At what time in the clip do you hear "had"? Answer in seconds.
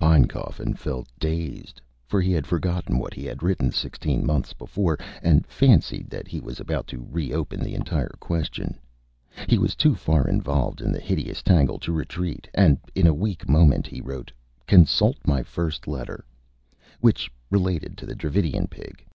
2.32-2.44, 3.24-3.40